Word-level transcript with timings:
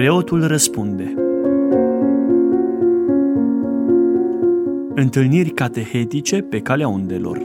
Preotul 0.00 0.46
răspunde. 0.46 1.14
Întâlniri 4.94 5.50
catehetice 5.50 6.40
pe 6.40 6.60
calea 6.60 6.88
undelor. 6.88 7.38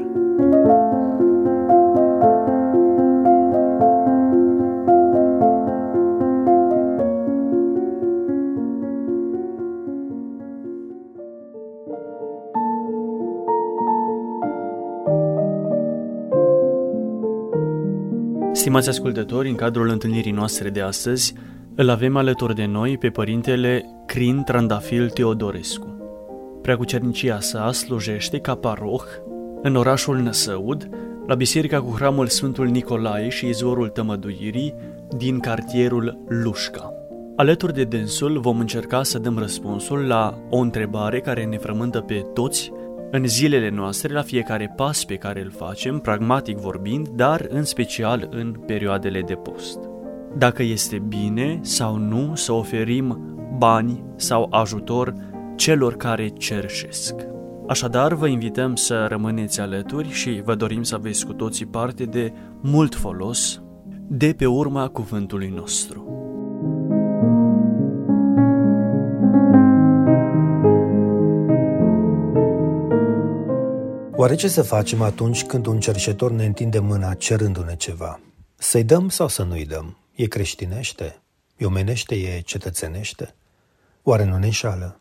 Stimați 18.52 18.90
ascultători, 18.90 19.50
în 19.50 19.56
cadrul 19.56 19.90
întâlnirii 19.90 20.32
noastre 20.32 20.70
de 20.70 20.82
astăzi, 20.82 21.34
îl 21.76 21.90
avem 21.90 22.16
alături 22.16 22.56
de 22.56 22.66
noi 22.66 22.98
pe 22.98 23.10
părintele 23.10 23.86
Crin 24.06 24.44
Trandafil 24.44 25.10
Teodorescu. 25.10 25.88
Preacucernicia 26.62 27.40
sa 27.40 27.72
slujește 27.72 28.40
ca 28.40 28.56
paroh 28.56 29.04
în 29.62 29.76
orașul 29.76 30.18
Năsăud, 30.18 30.90
la 31.28 31.36
biserica 31.36 31.82
cu 31.82 31.94
hramul 31.96 32.28
Sfântul 32.28 32.68
Nicolae 32.68 33.30
și 33.30 33.48
izvorul 33.48 33.88
tămăduirii 33.88 34.74
din 35.18 35.40
cartierul 35.40 36.24
Lușca. 36.28 36.94
Alături 37.36 37.74
de 37.74 37.84
dânsul 37.84 38.40
vom 38.40 38.60
încerca 38.60 39.04
să 39.04 39.20
dăm 39.20 39.38
răspunsul 39.38 40.08
la 40.08 40.38
o 40.50 40.58
întrebare 40.58 41.20
care 41.20 41.46
ne 41.46 41.58
frământă 41.58 42.00
pe 42.00 42.26
toți 42.34 42.72
în 43.12 43.28
zilele 43.28 43.70
noastre, 43.70 44.14
la 44.14 44.22
fiecare 44.22 44.74
pas 44.76 45.06
pe 45.06 45.16
care 45.16 45.42
îl 45.42 45.52
facem, 45.52 46.00
pragmatic 46.00 46.58
vorbind, 46.58 47.08
dar 47.08 47.46
în 47.50 47.64
special 47.64 48.28
în 48.32 48.52
perioadele 48.66 49.22
de 49.22 49.34
post. 49.34 49.80
Dacă 50.38 50.64
este 50.64 50.98
bine 50.98 51.60
sau 51.62 51.96
nu 51.96 52.36
să 52.36 52.52
oferim 52.52 53.36
bani 53.58 54.04
sau 54.16 54.48
ajutor 54.52 55.14
celor 55.56 55.96
care 55.96 56.28
cerșesc. 56.28 57.14
Așadar, 57.68 58.14
vă 58.14 58.28
invităm 58.28 58.76
să 58.76 59.06
rămâneți 59.10 59.60
alături 59.60 60.10
și 60.10 60.42
vă 60.44 60.56
dorim 60.56 60.84
să 60.84 60.96
aveți 60.96 61.26
cu 61.26 61.34
toții 61.34 61.66
parte 61.66 62.04
de 62.04 62.34
mult 62.62 62.96
folos 62.96 63.62
de 64.08 64.34
pe 64.38 64.46
urma 64.46 64.88
cuvântului 64.88 65.54
nostru. 65.56 66.04
Oare 74.16 74.36
ce 74.36 74.48
să 74.48 74.62
facem 74.62 75.02
atunci 75.02 75.44
când 75.44 75.66
un 75.66 75.80
cerșetor 75.80 76.32
ne 76.32 76.46
întinde 76.46 76.80
mâna 76.80 77.14
cerându-ne 77.14 77.76
ceva? 77.76 78.20
Să-i 78.56 78.84
dăm 78.84 79.10
sau 79.10 79.28
să 79.28 79.44
nu-i 79.44 79.66
dăm? 79.66 80.05
E 80.16 80.26
creștinește? 80.28 81.22
E 81.58 81.66
omenește? 81.66 82.16
E 82.16 82.40
cetățenește? 82.40 83.36
Oare 84.04 84.24
nu 84.24 84.38
ne 84.38 84.46
înșală? 84.46 85.00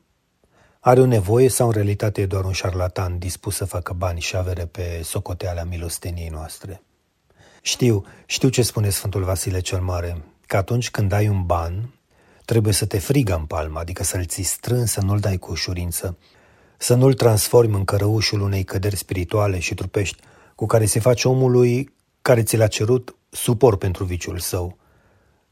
Are 0.80 1.00
o 1.00 1.06
nevoie 1.06 1.48
sau 1.48 1.66
în 1.66 1.72
realitate 1.72 2.20
e 2.20 2.26
doar 2.26 2.44
un 2.44 2.52
șarlatan 2.52 3.18
dispus 3.18 3.56
să 3.56 3.64
facă 3.64 3.92
bani 3.92 4.20
și 4.20 4.36
avere 4.36 4.66
pe 4.66 5.00
socoteala 5.04 5.62
milosteniei 5.62 6.28
noastre? 6.28 6.82
Știu, 7.62 8.04
știu 8.26 8.48
ce 8.48 8.62
spune 8.62 8.88
Sfântul 8.88 9.24
Vasile 9.24 9.60
cel 9.60 9.80
Mare, 9.80 10.24
că 10.46 10.56
atunci 10.56 10.90
când 10.90 11.12
ai 11.12 11.28
un 11.28 11.46
ban, 11.46 11.94
trebuie 12.44 12.72
să 12.72 12.86
te 12.86 12.98
frigă 12.98 13.34
în 13.34 13.44
palmă, 13.44 13.78
adică 13.78 14.04
să-l 14.04 14.24
ții 14.24 14.42
strâns, 14.42 14.90
să 14.90 15.00
nu-l 15.00 15.18
dai 15.18 15.36
cu 15.36 15.50
ușurință, 15.50 16.18
să 16.78 16.94
nu-l 16.94 17.14
transformi 17.14 17.74
în 17.74 17.84
cărăușul 17.84 18.40
unei 18.40 18.64
căderi 18.64 18.96
spirituale 18.96 19.58
și 19.58 19.74
trupești 19.74 20.22
cu 20.54 20.66
care 20.66 20.84
se 20.84 21.00
face 21.00 21.28
omului 21.28 21.94
care 22.22 22.42
ți 22.42 22.56
l-a 22.56 22.66
cerut 22.66 23.16
suport 23.30 23.78
pentru 23.78 24.04
viciul 24.04 24.38
său, 24.38 24.78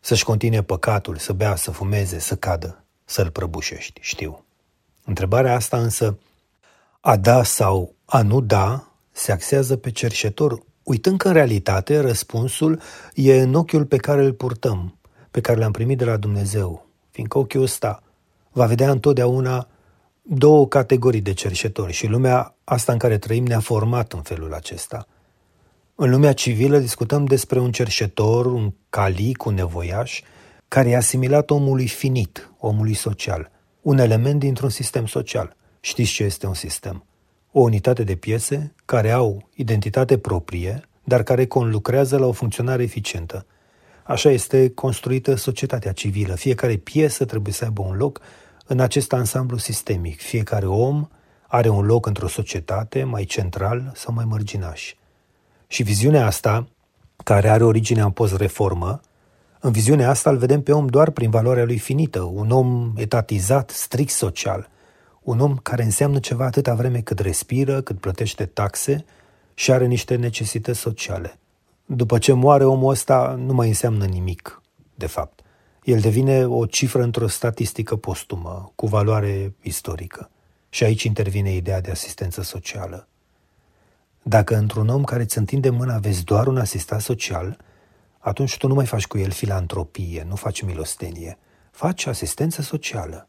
să-și 0.05 0.25
continue 0.25 0.63
păcatul, 0.63 1.17
să 1.17 1.33
bea, 1.33 1.57
să 1.57 1.71
fumeze, 1.71 2.19
să 2.19 2.37
cadă, 2.37 2.85
să-l 3.05 3.31
prăbușești, 3.31 4.01
știu. 4.03 4.45
Întrebarea 5.05 5.55
asta 5.55 5.79
însă, 5.79 6.19
a 7.01 7.17
da 7.17 7.43
sau 7.43 7.95
a 8.05 8.23
nu 8.23 8.41
da, 8.41 8.93
se 9.13 9.33
axează 9.33 9.77
pe 9.77 9.91
cerșetor, 9.91 10.63
uitând 10.83 11.19
că 11.19 11.29
în 11.29 11.35
realitate 11.35 12.01
răspunsul 12.01 12.81
e 13.15 13.41
în 13.41 13.55
ochiul 13.55 13.85
pe 13.85 13.97
care 13.97 14.25
îl 14.25 14.33
purtăm, 14.33 14.99
pe 15.31 15.41
care 15.41 15.59
l-am 15.59 15.73
primit 15.73 15.99
de 15.99 16.05
la 16.05 16.17
Dumnezeu, 16.17 16.87
fiindcă 17.11 17.39
ochiul 17.39 17.63
ăsta 17.63 18.03
va 18.53 18.67
vedea 18.67 18.91
întotdeauna 18.91 19.69
două 20.23 20.69
categorii 20.69 21.21
de 21.21 21.33
cerșetori 21.33 21.93
și 21.93 22.07
lumea 22.07 22.55
asta 22.65 22.93
în 22.93 22.99
care 22.99 23.19
trăim 23.19 23.47
ne-a 23.47 23.61
format 23.61 24.13
în 24.13 24.23
felul 24.23 24.55
acesta. 24.55 25.07
În 25.95 26.11
lumea 26.11 26.33
civilă 26.33 26.79
discutăm 26.79 27.25
despre 27.25 27.59
un 27.59 27.73
cerșetor, 27.73 28.47
un 28.47 28.73
calic, 28.91 29.45
un 29.45 29.55
nevoiaș, 29.55 30.23
care 30.69 30.89
e 30.89 30.97
asimilat 30.97 31.51
omului 31.51 31.89
finit, 31.89 32.53
omului 32.59 32.95
social, 32.95 33.51
un 33.83 33.99
element 33.99 34.39
dintr-un 34.39 34.69
sistem 34.69 35.07
social. 35.07 35.57
Știți 35.81 36.13
ce 36.13 36.25
este 36.25 36.47
un 36.47 36.55
sistem? 36.55 37.05
O 37.51 37.61
unitate 37.61 38.05
de 38.05 38.15
piese 38.15 38.75
care 38.85 39.11
au 39.11 39.49
identitate 39.55 40.19
proprie, 40.19 40.89
dar 41.05 41.23
care 41.23 41.47
conlucrează 41.47 42.19
la 42.19 42.27
o 42.27 42.33
funcționare 42.33 42.83
eficientă. 42.83 43.47
Așa 44.03 44.31
este 44.31 44.71
construită 44.71 45.35
societatea 45.35 45.93
civilă. 45.93 46.35
Fiecare 46.35 46.77
piesă 46.77 47.25
trebuie 47.25 47.53
să 47.53 47.65
aibă 47.65 47.83
un 47.83 47.97
loc 47.97 48.21
în 48.67 48.81
acest 48.81 49.13
ansamblu 49.13 49.57
sistemic. 49.57 50.21
Fiecare 50.21 50.67
om 50.67 51.09
are 51.47 51.69
un 51.69 51.85
loc 51.85 52.07
într-o 52.07 52.29
societate 52.29 53.05
mai 53.05 53.25
central 53.25 53.93
sau 53.95 54.15
mai 54.15 54.25
mărginaș. 54.25 54.95
Și 55.73 55.83
viziunea 55.83 56.27
asta, 56.27 56.69
care 57.25 57.49
are 57.49 57.65
originea 57.65 58.05
în 58.05 58.11
post-reformă, 58.11 59.01
în 59.61 59.73
viziunea 59.73 60.09
asta 60.09 60.31
îl 60.31 60.37
vedem 60.37 60.63
pe 60.63 60.73
om 60.73 60.87
doar 60.87 61.11
prin 61.11 61.31
valoarea 61.31 61.65
lui 61.65 61.79
finită, 61.79 62.23
un 62.23 62.51
om 62.51 62.93
etatizat, 62.97 63.71
strict 63.71 64.13
social, 64.13 64.71
un 65.23 65.41
om 65.41 65.57
care 65.57 65.83
înseamnă 65.83 66.19
ceva 66.19 66.45
atâta 66.45 66.75
vreme 66.75 67.01
cât 67.01 67.19
respiră, 67.19 67.81
cât 67.81 68.01
plătește 68.01 68.47
taxe 68.47 69.05
și 69.55 69.73
are 69.73 69.87
niște 69.87 70.15
necesități 70.15 70.79
sociale. 70.79 71.39
După 71.87 72.19
ce 72.19 72.33
moare 72.33 72.65
omul 72.65 72.91
ăsta, 72.91 73.35
nu 73.39 73.53
mai 73.53 73.69
înseamnă 73.69 74.05
nimic, 74.05 74.63
de 74.95 75.07
fapt 75.07 75.41
el 75.85 76.01
devine 76.01 76.47
o 76.47 76.67
cifră 76.67 77.03
într-o 77.03 77.27
statistică 77.27 77.97
postumă, 77.97 78.73
cu 78.75 78.87
valoare 78.87 79.55
istorică. 79.63 80.31
Și 80.69 80.85
aici 80.85 81.03
intervine 81.03 81.55
ideea 81.55 81.81
de 81.81 81.91
asistență 81.91 82.43
socială. 82.43 83.07
Dacă 84.23 84.57
într-un 84.57 84.89
om 84.89 85.05
care 85.05 85.23
îți 85.23 85.39
întinde 85.39 85.71
mâna 85.71 85.99
vezi 85.99 86.25
doar 86.25 86.47
un 86.47 86.59
asistat 86.59 87.01
social, 87.01 87.57
atunci 88.19 88.57
tu 88.57 88.69
nu 88.69 88.75
mai 88.75 88.87
faci 88.87 89.07
cu 89.07 89.19
el 89.19 89.31
filantropie, 89.31 90.25
nu 90.29 90.37
faci 90.37 90.63
milostenie, 90.63 91.39
faci 91.71 92.07
asistență 92.07 92.63
socială. 92.63 93.29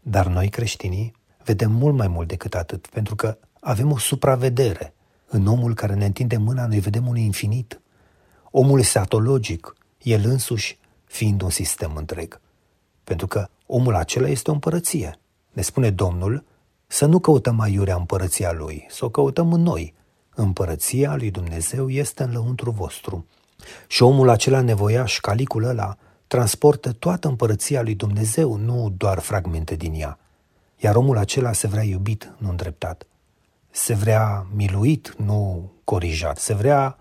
Dar 0.00 0.26
noi 0.26 0.48
creștinii 0.48 1.14
vedem 1.44 1.72
mult 1.72 1.96
mai 1.96 2.08
mult 2.08 2.28
decât 2.28 2.54
atât, 2.54 2.86
pentru 2.86 3.14
că 3.14 3.38
avem 3.60 3.90
o 3.90 3.98
supravedere. 3.98 4.94
În 5.26 5.46
omul 5.46 5.74
care 5.74 5.94
ne 5.94 6.04
întinde 6.04 6.36
mâna, 6.36 6.66
noi 6.66 6.78
vedem 6.78 7.06
un 7.06 7.16
infinit. 7.16 7.80
Omul 8.50 8.78
este 8.78 8.98
atologic, 8.98 9.76
el 10.02 10.22
însuși 10.24 10.78
fiind 11.04 11.42
un 11.42 11.50
sistem 11.50 11.96
întreg. 11.96 12.40
Pentru 13.04 13.26
că 13.26 13.48
omul 13.66 13.94
acela 13.94 14.28
este 14.28 14.50
o 14.50 14.52
împărăție. 14.52 15.18
Ne 15.52 15.62
spune 15.62 15.90
Domnul 15.90 16.44
să 16.86 17.06
nu 17.06 17.18
căutăm 17.18 17.60
aiurea 17.60 17.94
împărăția 17.94 18.52
Lui, 18.52 18.86
să 18.90 19.04
o 19.04 19.08
căutăm 19.08 19.52
în 19.52 19.62
noi. 19.62 19.94
Împărăția 20.34 21.16
lui 21.16 21.30
Dumnezeu 21.30 21.88
este 21.88 22.22
în 22.22 22.32
lăuntru 22.32 22.70
vostru. 22.70 23.26
Și 23.86 24.02
omul 24.02 24.28
acela 24.28 24.60
nevoiaș, 24.60 25.18
calicul 25.20 25.64
ăla, 25.64 25.96
transportă 26.26 26.92
toată 26.92 27.28
împărăția 27.28 27.82
lui 27.82 27.94
Dumnezeu, 27.94 28.56
nu 28.56 28.94
doar 28.96 29.18
fragmente 29.18 29.74
din 29.74 29.94
ea. 29.94 30.18
Iar 30.76 30.96
omul 30.96 31.18
acela 31.18 31.52
se 31.52 31.66
vrea 31.66 31.82
iubit, 31.82 32.32
nu 32.38 32.48
îndreptat. 32.48 33.06
Se 33.70 33.94
vrea 33.94 34.46
miluit, 34.54 35.14
nu 35.16 35.70
corijat. 35.84 36.38
Se 36.38 36.54
vrea 36.54 36.98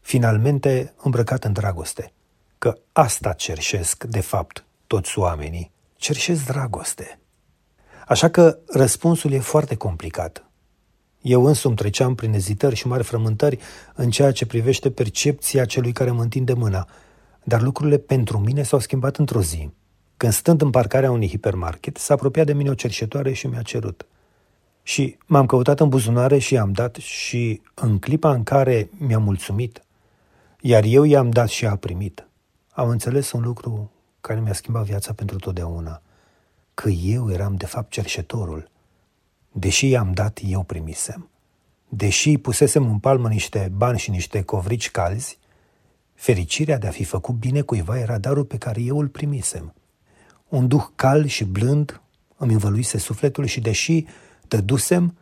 finalmente 0.00 0.94
îmbrăcat 1.02 1.44
în 1.44 1.52
dragoste 1.52 2.12
că 2.62 2.78
asta 2.92 3.32
cerșesc, 3.32 4.04
de 4.04 4.20
fapt, 4.20 4.64
toți 4.86 5.18
oamenii. 5.18 5.70
Cerșesc 5.96 6.44
dragoste. 6.44 7.18
Așa 8.06 8.28
că 8.28 8.58
răspunsul 8.66 9.32
e 9.32 9.38
foarte 9.38 9.74
complicat. 9.76 10.44
Eu 11.22 11.44
însumi 11.44 11.76
treceam 11.76 12.14
prin 12.14 12.32
ezitări 12.34 12.74
și 12.74 12.86
mari 12.86 13.04
frământări 13.04 13.58
în 13.94 14.10
ceea 14.10 14.32
ce 14.32 14.46
privește 14.46 14.90
percepția 14.90 15.64
celui 15.64 15.92
care 15.92 16.10
mă 16.10 16.22
întinde 16.22 16.52
mâna, 16.52 16.88
dar 17.44 17.62
lucrurile 17.62 17.98
pentru 17.98 18.38
mine 18.38 18.62
s-au 18.62 18.78
schimbat 18.78 19.16
într-o 19.16 19.42
zi. 19.42 19.70
Când 20.16 20.32
stând 20.32 20.62
în 20.62 20.70
parcarea 20.70 21.10
unui 21.10 21.28
hipermarket, 21.28 21.96
s-a 21.96 22.14
apropiat 22.14 22.46
de 22.46 22.52
mine 22.52 22.70
o 22.70 22.74
cerșetoare 22.74 23.32
și 23.32 23.46
mi-a 23.46 23.62
cerut. 23.62 24.06
Și 24.82 25.16
m-am 25.26 25.46
căutat 25.46 25.80
în 25.80 25.88
buzunare 25.88 26.38
și 26.38 26.54
i-am 26.54 26.72
dat 26.72 26.94
și 26.94 27.60
în 27.74 27.98
clipa 27.98 28.32
în 28.32 28.42
care 28.42 28.90
mi-a 28.98 29.18
mulțumit, 29.18 29.82
iar 30.60 30.84
eu 30.84 31.04
i-am 31.04 31.30
dat 31.30 31.48
și 31.48 31.66
a 31.66 31.76
primit, 31.76 32.26
am 32.70 32.88
înțeles 32.88 33.32
un 33.32 33.42
lucru 33.42 33.90
care 34.20 34.40
mi-a 34.40 34.52
schimbat 34.52 34.84
viața 34.84 35.12
pentru 35.12 35.36
totdeauna, 35.36 36.02
că 36.74 36.88
eu 36.88 37.30
eram 37.30 37.54
de 37.54 37.66
fapt 37.66 37.90
cerșetorul. 37.90 38.70
Deși 39.52 39.88
i-am 39.88 40.12
dat, 40.12 40.40
eu 40.42 40.62
primisem. 40.62 41.30
Deși 41.88 42.38
pusesem 42.38 42.90
în 42.90 42.98
palmă 42.98 43.28
niște 43.28 43.72
bani 43.76 43.98
și 43.98 44.10
niște 44.10 44.42
covrici 44.42 44.90
calzi, 44.90 45.38
fericirea 46.14 46.78
de 46.78 46.86
a 46.86 46.90
fi 46.90 47.04
făcut 47.04 47.34
bine 47.34 47.60
cuiva 47.60 47.98
era 47.98 48.18
darul 48.18 48.44
pe 48.44 48.58
care 48.58 48.80
eu 48.80 48.98
îl 48.98 49.08
primisem. 49.08 49.74
un 50.48 50.68
duh 50.68 50.84
cal 50.94 51.26
și 51.26 51.44
blând 51.44 52.00
îmi 52.36 52.52
învăluise 52.52 52.98
sufletul 52.98 53.44
și 53.44 53.60
deși 53.60 54.04
dusem, 54.64 55.16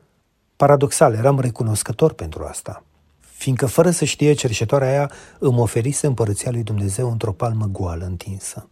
paradoxal, 0.56 1.14
eram 1.14 1.40
recunoscător 1.40 2.12
pentru 2.12 2.44
asta. 2.44 2.84
Fiindcă 3.20 3.66
fără 3.66 3.90
să 3.90 4.04
știe 4.04 4.32
cerșetoarea 4.32 4.88
aia 4.88 5.10
îmi 5.38 5.58
oferise 5.58 6.06
împărăția 6.06 6.50
lui 6.50 6.62
Dumnezeu 6.62 7.10
într-o 7.10 7.32
palmă 7.32 7.66
goală 7.66 8.04
întinsă. 8.04 8.68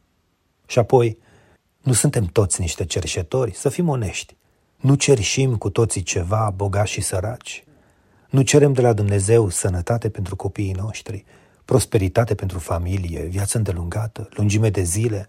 Și 0.66 0.78
apoi, 0.78 1.18
nu 1.82 1.92
suntem 1.92 2.24
toți 2.24 2.60
niște 2.60 2.84
cerșetori, 2.84 3.54
să 3.54 3.68
fim 3.68 3.88
onești. 3.88 4.36
Nu 4.78 4.94
cerșim 4.94 5.56
cu 5.56 5.70
toții 5.70 6.02
ceva, 6.02 6.52
bogați 6.56 6.90
și 6.90 7.00
săraci. 7.00 7.64
Nu 8.30 8.42
cerem 8.42 8.72
de 8.72 8.80
la 8.80 8.92
Dumnezeu 8.92 9.48
sănătate 9.48 10.08
pentru 10.08 10.36
copiii 10.36 10.72
noștri, 10.72 11.24
prosperitate 11.64 12.34
pentru 12.34 12.58
familie, 12.58 13.22
viață 13.22 13.56
îndelungată, 13.56 14.28
lungime 14.30 14.70
de 14.70 14.82
zile. 14.82 15.28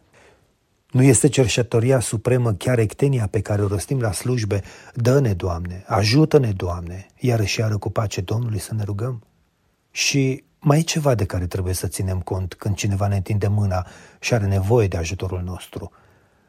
Nu 0.91 1.03
este 1.03 1.27
cerșătoria 1.27 1.99
supremă 1.99 2.53
chiar 2.53 2.79
ectenia 2.79 3.27
pe 3.27 3.41
care 3.41 3.61
o 3.63 3.67
rostim 3.67 3.99
la 3.99 4.11
slujbe, 4.11 4.61
dă-ne, 4.93 5.33
Doamne, 5.33 5.83
ajută-ne, 5.87 6.51
Doamne, 6.51 7.07
iar 7.19 7.45
și 7.45 7.59
iară 7.59 7.77
cu 7.77 7.89
pace 7.89 8.21
Domnului 8.21 8.59
să 8.59 8.73
ne 8.73 8.83
rugăm? 8.83 9.23
Și 9.91 10.43
mai 10.59 10.79
e 10.79 10.81
ceva 10.81 11.15
de 11.15 11.25
care 11.25 11.47
trebuie 11.47 11.73
să 11.73 11.87
ținem 11.87 12.19
cont 12.19 12.53
când 12.53 12.75
cineva 12.75 13.07
ne 13.07 13.15
întinde 13.15 13.47
mâna 13.47 13.87
și 14.19 14.33
are 14.33 14.45
nevoie 14.45 14.87
de 14.87 14.97
ajutorul 14.97 15.41
nostru. 15.41 15.91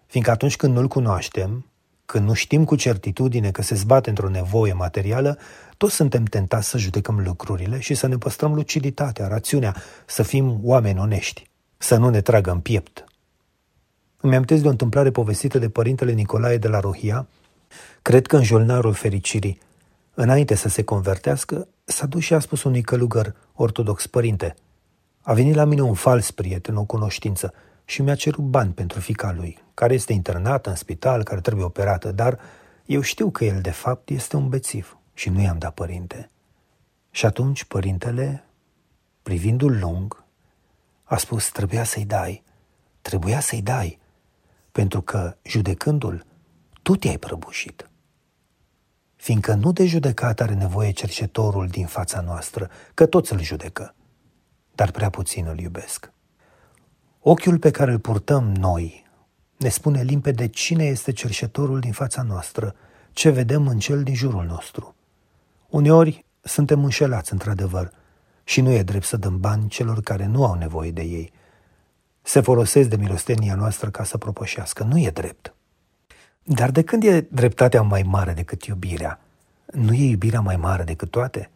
Fiindcă 0.06 0.32
atunci 0.32 0.56
când 0.56 0.75
nu-l 0.75 0.88
cunoaștem, 0.88 1.69
când 2.11 2.27
nu 2.27 2.33
știm 2.33 2.65
cu 2.65 2.77
certitudine 2.77 3.51
că 3.51 3.62
se 3.62 3.75
zbate 3.75 4.09
într-o 4.09 4.29
nevoie 4.29 4.73
materială, 4.73 5.39
toți 5.77 5.95
suntem 5.95 6.25
tentați 6.25 6.69
să 6.69 6.79
judecăm 6.79 7.21
lucrurile 7.21 7.81
și 7.81 7.95
să 7.95 8.07
ne 8.07 8.17
păstrăm 8.17 8.55
luciditatea, 8.55 9.29
rațiunea, 9.29 9.77
să 10.07 10.23
fim 10.23 10.61
oameni 10.62 10.99
onești, 10.99 11.51
să 11.77 11.97
nu 11.97 12.09
ne 12.09 12.21
tragă 12.21 12.51
în 12.51 12.61
piept. 12.61 13.05
Îmi 14.21 14.35
amintesc 14.35 14.62
de 14.62 14.69
o 14.69 14.71
întâmplare 14.71 15.11
povestită 15.11 15.59
de 15.59 15.69
părintele 15.69 16.12
Nicolae 16.12 16.57
de 16.57 16.69
la 16.69 16.81
Rohia, 16.81 17.27
cred 18.03 18.27
că 18.27 18.37
în 18.37 18.43
jolnarul 18.43 18.93
fericirii, 18.93 19.59
înainte 20.15 20.55
să 20.55 20.69
se 20.69 20.83
convertească, 20.83 21.69
s-a 21.85 22.06
dus 22.06 22.23
și 22.23 22.35
a 22.35 22.39
spus 22.39 22.63
unui 22.63 22.83
călugăr 22.83 23.35
ortodox, 23.55 24.06
părinte, 24.06 24.55
a 25.21 25.33
venit 25.33 25.55
la 25.55 25.65
mine 25.65 25.83
un 25.83 25.95
fals 25.95 26.31
prieten, 26.31 26.77
o 26.77 26.85
cunoștință, 26.85 27.55
și 27.85 28.03
mi-a 28.03 28.15
cerut 28.15 28.45
bani 28.45 28.73
pentru 28.73 29.01
fica 29.01 29.33
lui, 29.37 29.59
care 29.81 29.94
este 29.94 30.12
internată 30.12 30.69
în 30.69 30.77
spital, 30.77 31.23
care 31.23 31.41
trebuie 31.41 31.65
operată, 31.65 32.12
dar 32.12 32.38
eu 32.87 33.00
știu 33.00 33.31
că 33.31 33.44
el 33.44 33.61
de 33.61 33.71
fapt 33.71 34.09
este 34.09 34.37
un 34.37 34.49
bețiv 34.49 34.99
și 35.15 35.29
nu 35.29 35.41
i-am 35.41 35.59
dat 35.59 35.75
părinte. 35.75 36.31
Și 37.11 37.27
atunci 37.27 37.65
părintele, 37.65 38.44
privindu-l 39.23 39.79
lung, 39.79 40.25
a 41.05 41.17
spus, 41.17 41.50
trebuia 41.50 41.85
să-i 41.85 42.05
dai, 42.05 42.43
trebuia 43.03 43.41
să-i 43.41 43.62
dai, 43.62 43.99
pentru 44.73 45.00
că, 45.03 45.37
judecându-l, 45.43 46.27
tu 46.82 46.97
te-ai 46.97 47.19
prăbușit. 47.19 47.91
Fiindcă 49.17 49.55
nu 49.55 49.73
de 49.73 49.87
judecat 49.87 50.41
are 50.41 50.55
nevoie 50.55 50.91
cercetorul 50.91 51.67
din 51.67 51.87
fața 51.87 52.21
noastră, 52.21 52.71
că 52.94 53.06
toți 53.06 53.32
îl 53.32 53.41
judecă, 53.41 53.94
dar 54.75 54.91
prea 54.91 55.11
puțin 55.11 55.47
îl 55.47 55.59
iubesc. 55.59 56.12
Ochiul 57.21 57.59
pe 57.59 57.71
care 57.71 57.91
îl 57.91 57.99
purtăm 57.99 58.55
noi 58.55 59.09
ne 59.61 59.69
spune 59.69 60.03
limpede 60.03 60.49
cine 60.49 60.85
este 60.85 61.12
cerșetorul 61.12 61.81
din 61.81 61.93
fața 61.93 62.23
noastră, 62.23 62.75
ce 63.12 63.31
vedem 63.31 63.67
în 63.67 63.79
cel 63.79 64.03
din 64.03 64.15
jurul 64.15 64.45
nostru. 64.45 64.95
Uneori 65.69 66.25
suntem 66.43 66.85
înșelați, 66.85 67.33
într-adevăr, 67.33 67.93
și 68.45 68.61
nu 68.61 68.71
e 68.71 68.83
drept 68.83 69.05
să 69.05 69.17
dăm 69.17 69.41
bani 69.41 69.69
celor 69.69 70.01
care 70.01 70.27
nu 70.27 70.45
au 70.45 70.55
nevoie 70.55 70.91
de 70.91 71.03
ei. 71.03 71.33
Se 72.23 72.41
folosesc 72.41 72.89
de 72.89 72.97
milostenia 72.97 73.55
noastră 73.55 73.91
ca 73.91 74.05
să 74.05 74.19
propășească. 74.19 74.83
Nu 74.85 74.99
e 74.99 75.11
drept. 75.11 75.55
Dar 76.43 76.71
de 76.71 76.83
când 76.83 77.05
e 77.05 77.27
dreptatea 77.31 77.83
mai 77.83 78.03
mare 78.03 78.33
decât 78.33 78.65
iubirea? 78.65 79.21
Nu 79.73 79.93
e 79.93 80.09
iubirea 80.09 80.41
mai 80.41 80.56
mare 80.56 80.83
decât 80.83 81.11
toate? 81.11 81.51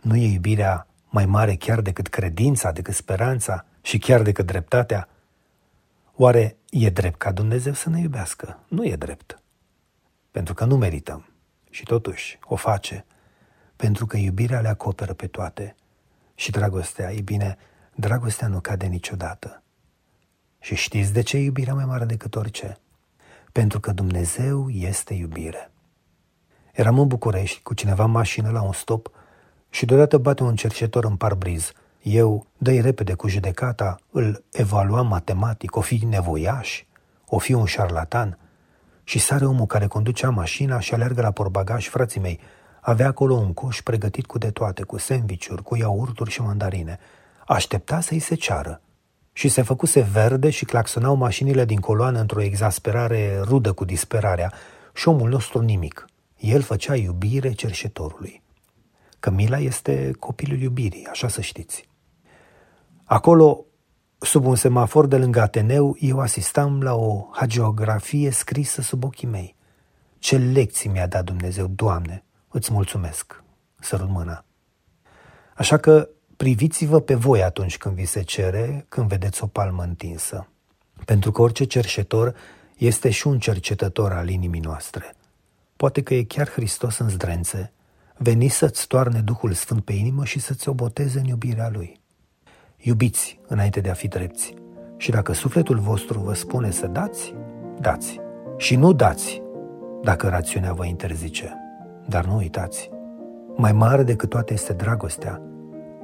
Nu 0.00 0.16
e 0.16 0.32
iubirea 0.32 0.86
mai 1.08 1.26
mare 1.26 1.54
chiar 1.54 1.80
decât 1.80 2.08
credința, 2.08 2.72
decât 2.72 2.94
speranța 2.94 3.64
și 3.80 3.98
chiar 3.98 4.22
decât 4.22 4.46
dreptatea? 4.46 5.08
Oare 6.16 6.56
e 6.76 6.90
drept 6.90 7.18
ca 7.18 7.32
Dumnezeu 7.32 7.72
să 7.72 7.90
ne 7.90 8.00
iubească? 8.00 8.58
Nu 8.68 8.86
e 8.86 8.96
drept. 8.96 9.42
Pentru 10.30 10.54
că 10.54 10.64
nu 10.64 10.76
merităm. 10.76 11.28
Și 11.70 11.82
totuși 11.82 12.38
o 12.44 12.56
face. 12.56 13.04
Pentru 13.76 14.06
că 14.06 14.16
iubirea 14.16 14.60
le 14.60 14.68
acoperă 14.68 15.12
pe 15.12 15.26
toate. 15.26 15.74
Și 16.34 16.50
dragostea, 16.50 17.12
e 17.12 17.20
bine, 17.20 17.56
dragostea 17.94 18.48
nu 18.48 18.60
cade 18.60 18.86
niciodată. 18.86 19.62
Și 20.60 20.74
știți 20.74 21.12
de 21.12 21.22
ce 21.22 21.36
e 21.36 21.42
iubirea 21.42 21.74
mai 21.74 21.84
mare 21.84 22.04
decât 22.04 22.34
orice? 22.34 22.78
Pentru 23.52 23.80
că 23.80 23.92
Dumnezeu 23.92 24.68
este 24.68 25.14
iubire. 25.14 25.70
Eram 26.72 26.98
în 26.98 27.06
București 27.06 27.62
cu 27.62 27.74
cineva 27.74 28.04
în 28.04 28.10
mașină 28.10 28.50
la 28.50 28.62
un 28.62 28.72
stop 28.72 29.10
și 29.70 29.86
deodată 29.86 30.18
bate 30.18 30.42
un 30.42 30.56
cercetor 30.56 31.04
în 31.04 31.16
parbriz– 31.16 31.72
eu, 32.04 32.46
dă 32.58 32.80
repede 32.80 33.14
cu 33.14 33.28
judecata, 33.28 33.96
îl 34.10 34.44
evaluam 34.52 35.06
matematic, 35.06 35.76
o 35.76 35.80
fi 35.80 36.04
nevoiaș, 36.08 36.84
o 37.26 37.38
fi 37.38 37.52
un 37.52 37.64
șarlatan. 37.64 38.38
Și 39.04 39.18
sare 39.18 39.44
omul 39.44 39.66
care 39.66 39.86
conducea 39.86 40.30
mașina 40.30 40.80
și 40.80 40.94
alergă 40.94 41.20
la 41.20 41.30
porbagaj, 41.30 41.88
frații 41.88 42.20
mei. 42.20 42.40
Avea 42.80 43.06
acolo 43.06 43.34
un 43.34 43.52
coș 43.52 43.82
pregătit 43.82 44.26
cu 44.26 44.38
de 44.38 44.50
toate, 44.50 44.82
cu 44.82 44.98
sandvișuri, 44.98 45.62
cu 45.62 45.76
iaurturi 45.76 46.30
și 46.30 46.40
mandarine. 46.40 46.98
Aștepta 47.46 48.00
să-i 48.00 48.18
se 48.18 48.34
ceară. 48.34 48.80
Și 49.32 49.48
se 49.48 49.62
făcuse 49.62 50.00
verde 50.00 50.50
și 50.50 50.64
claxonau 50.64 51.14
mașinile 51.14 51.64
din 51.64 51.80
coloană 51.80 52.20
într-o 52.20 52.42
exasperare 52.42 53.40
rudă 53.42 53.72
cu 53.72 53.84
disperarea. 53.84 54.52
Și 54.94 55.08
omul 55.08 55.28
nostru 55.28 55.60
nimic. 55.60 56.06
El 56.38 56.62
făcea 56.62 56.96
iubire 56.96 57.52
cerșetorului. 57.52 58.42
Că 59.20 59.30
Mila 59.30 59.58
este 59.58 60.10
copilul 60.18 60.60
iubirii, 60.60 61.06
așa 61.10 61.28
să 61.28 61.40
știți. 61.40 61.92
Acolo, 63.04 63.64
sub 64.18 64.44
un 64.44 64.54
semafor 64.54 65.06
de 65.06 65.16
lângă 65.16 65.40
Ateneu, 65.40 65.96
eu 66.00 66.20
asistam 66.20 66.82
la 66.82 66.94
o 66.94 67.28
hagiografie 67.32 68.30
scrisă 68.30 68.82
sub 68.82 69.04
ochii 69.04 69.28
mei. 69.28 69.56
Ce 70.18 70.36
lecții 70.36 70.90
mi-a 70.90 71.06
dat 71.06 71.24
Dumnezeu, 71.24 71.66
Doamne, 71.66 72.24
îți 72.48 72.72
mulțumesc, 72.72 73.42
sărut 73.80 74.08
mâna. 74.08 74.44
Așa 75.54 75.76
că 75.76 76.08
priviți-vă 76.36 77.00
pe 77.00 77.14
voi 77.14 77.42
atunci 77.42 77.78
când 77.78 77.94
vi 77.94 78.04
se 78.04 78.22
cere, 78.22 78.86
când 78.88 79.08
vedeți 79.08 79.42
o 79.42 79.46
palmă 79.46 79.82
întinsă. 79.82 80.48
Pentru 81.04 81.32
că 81.32 81.42
orice 81.42 81.64
cercetor 81.64 82.34
este 82.76 83.10
și 83.10 83.26
un 83.26 83.38
cercetător 83.38 84.12
al 84.12 84.28
inimii 84.28 84.60
noastre. 84.60 85.14
Poate 85.76 86.02
că 86.02 86.14
e 86.14 86.22
chiar 86.22 86.50
Hristos 86.50 86.98
în 86.98 87.08
zdrențe, 87.08 87.72
veni 88.16 88.48
să-ți 88.48 88.86
toarne 88.86 89.20
Duhul 89.20 89.52
Sfânt 89.52 89.84
pe 89.84 89.92
inimă 89.92 90.24
și 90.24 90.38
să-ți 90.38 90.68
o 90.68 90.72
boteze 90.72 91.18
în 91.18 91.24
iubirea 91.24 91.68
Lui. 91.68 92.02
Iubiți 92.86 93.40
înainte 93.46 93.80
de 93.80 93.90
a 93.90 93.94
fi 93.94 94.08
drepți. 94.08 94.54
Și 94.96 95.10
dacă 95.10 95.32
sufletul 95.32 95.78
vostru 95.78 96.18
vă 96.18 96.34
spune 96.34 96.70
să 96.70 96.86
dați, 96.86 97.34
dați. 97.80 98.20
Și 98.56 98.76
nu 98.76 98.92
dați 98.92 99.42
dacă 100.02 100.28
rațiunea 100.28 100.72
vă 100.72 100.84
interzice. 100.84 101.52
Dar 102.08 102.24
nu 102.24 102.36
uitați, 102.36 102.90
mai 103.56 103.72
mare 103.72 104.02
decât 104.02 104.28
toate 104.28 104.52
este 104.52 104.72
dragostea. 104.72 105.42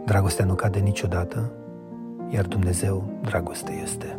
Dragostea 0.04 0.44
nu 0.44 0.54
cade 0.54 0.78
niciodată, 0.78 1.52
iar 2.28 2.46
Dumnezeu 2.46 3.20
dragoste 3.22 3.80
este. 3.82 4.18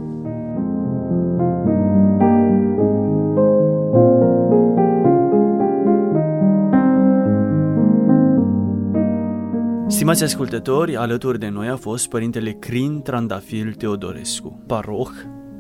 Stimați 10.02 10.24
ascultători, 10.24 10.96
alături 10.96 11.40
de 11.40 11.48
noi 11.48 11.68
a 11.68 11.76
fost 11.76 12.10
părintele 12.10 12.52
Crin 12.52 13.02
Trandafil 13.02 13.74
Teodorescu, 13.74 14.64
paroh, 14.68 15.10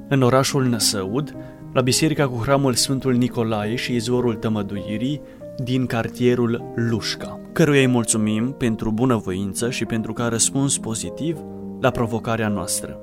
în 0.09 0.21
orașul 0.21 0.65
Năsăud, 0.65 1.35
la 1.73 1.81
biserica 1.81 2.27
cu 2.27 2.41
hramul 2.41 2.73
Sfântul 2.73 3.13
Nicolae 3.13 3.75
și 3.75 3.95
izvorul 3.95 4.35
tămăduirii 4.35 5.21
din 5.57 5.85
cartierul 5.85 6.71
Lușca, 6.75 7.39
căruia 7.53 7.79
îi 7.79 7.87
mulțumim 7.87 8.51
pentru 8.51 8.91
bunăvoință 8.91 9.69
și 9.69 9.85
pentru 9.85 10.13
că 10.13 10.21
a 10.21 10.29
răspuns 10.29 10.77
pozitiv 10.77 11.37
la 11.81 11.89
provocarea 11.89 12.47
noastră. 12.47 12.97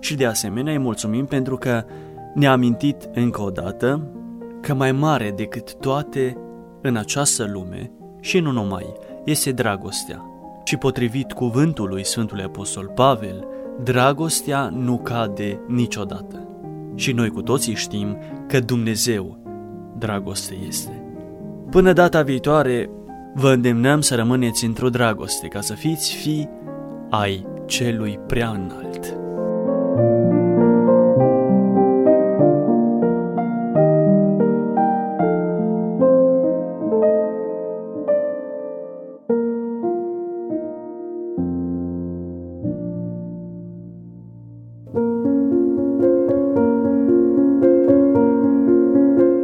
Și 0.00 0.14
de 0.14 0.26
asemenea 0.26 0.72
îi 0.72 0.78
mulțumim 0.78 1.24
pentru 1.24 1.56
că 1.56 1.84
ne-a 2.34 2.52
amintit 2.52 3.08
încă 3.14 3.42
o 3.42 3.50
dată 3.50 4.10
că 4.60 4.74
mai 4.74 4.92
mare 4.92 5.32
decât 5.36 5.74
toate 5.74 6.36
în 6.82 6.96
această 6.96 7.50
lume 7.52 7.92
și 8.20 8.38
nu 8.38 8.50
numai, 8.50 8.92
este 9.24 9.52
dragostea 9.52 10.26
și 10.64 10.76
potrivit 10.76 11.32
cuvântului 11.32 12.04
Sfântului 12.04 12.44
Apostol 12.44 12.92
Pavel, 12.94 13.46
dragostea 13.82 14.68
nu 14.68 14.98
cade 14.98 15.60
niciodată. 15.66 16.48
Și 16.94 17.12
noi 17.12 17.28
cu 17.28 17.42
toții 17.42 17.74
știm 17.74 18.16
că 18.48 18.60
Dumnezeu 18.60 19.38
dragoste 19.98 20.54
este. 20.66 21.04
Până 21.70 21.92
data 21.92 22.22
viitoare, 22.22 22.90
vă 23.34 23.52
îndemnăm 23.52 24.00
să 24.00 24.14
rămâneți 24.14 24.64
într-o 24.64 24.88
dragoste 24.88 25.46
ca 25.46 25.60
să 25.60 25.74
fiți 25.74 26.14
fi 26.14 26.48
ai 27.10 27.46
celui 27.66 28.18
prea 28.26 28.48
înalt. 28.48 29.21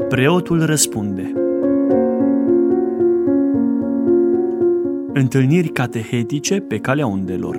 Preotul 0.08 0.64
răspunde. 0.64 1.32
Întâlniri 5.12 5.68
catehetice 5.68 6.60
pe 6.60 6.78
calea 6.78 7.06
undelor. 7.06 7.56